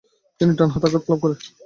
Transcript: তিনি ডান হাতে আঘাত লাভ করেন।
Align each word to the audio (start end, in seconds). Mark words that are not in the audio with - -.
তিনি 0.39 0.51
ডান 0.57 0.69
হাতে 0.73 0.87
আঘাত 0.89 1.03
লাভ 1.09 1.19
করেন। 1.23 1.39